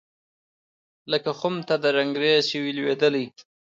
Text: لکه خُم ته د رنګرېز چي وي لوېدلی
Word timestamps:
لکه 1.11 1.31
خُم 1.39 1.55
ته 1.67 1.75
د 1.83 1.85
رنګرېز 1.97 2.41
چي 2.49 2.57
وي 2.63 2.71
لوېدلی 2.77 3.25